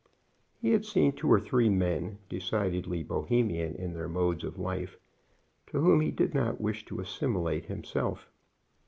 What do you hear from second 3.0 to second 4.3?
Bohemian in their